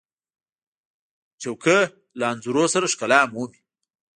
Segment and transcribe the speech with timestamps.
[1.41, 1.81] چوکۍ
[2.19, 3.59] له انځورونو سره ښکلا مومي.